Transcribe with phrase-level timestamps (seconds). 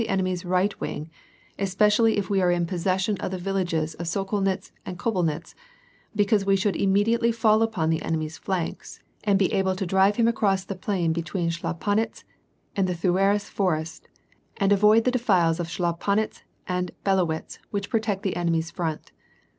[0.09, 1.11] •enemy's right wing,
[1.59, 5.53] especially if we are in possession of the villages of Sokolnitz and Kobelnitz,
[6.15, 10.27] because we should immediately fall upon the enemy's flanks, and be able to drive him
[10.27, 12.23] across the plain between Scbla panitz
[12.75, 14.07] and the Thuerass forest,
[14.57, 19.11] and avoid the defiles of Schlapanitx and Bellowitz, which protect the enemy's front.